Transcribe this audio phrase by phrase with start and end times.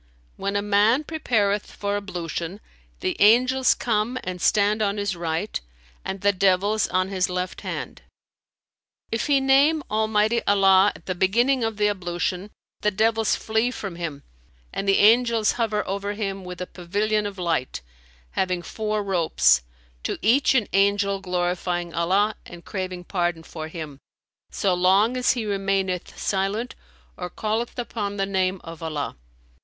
[0.35, 2.59] "When a man prepareth for ablution,
[3.01, 5.61] the angels come and stand on his right
[6.03, 8.01] and the devils on his left hand.[FN#307]
[9.11, 13.95] If he name Almighty Allah at the beginning of the ablution, the devils flee from
[13.95, 14.23] him
[14.73, 17.81] and the angels hover over him with a pavilion of light,
[18.31, 19.61] having four ropes,
[20.01, 23.99] to each an angel glorifying Allah and craving pardon for him,
[24.49, 26.73] so long as he remaineth silent
[27.17, 29.15] or calleth upon the name of Allah.